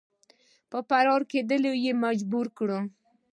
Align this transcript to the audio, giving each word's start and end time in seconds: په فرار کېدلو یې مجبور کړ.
په 0.69 0.77
فرار 0.87 1.21
کېدلو 1.31 1.71
یې 1.83 1.91
مجبور 2.05 2.45
کړ. 2.57 2.69